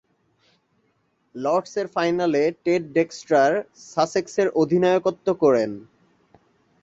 লর্ডসের 1.35 1.87
ফাইনালে 1.87 2.43
Ted 2.65 2.81
Dexter 2.93 3.51
সাসেক্সের 3.91 4.47
অধিনায়কত্ব 4.61 5.27
করেন। 5.43 5.71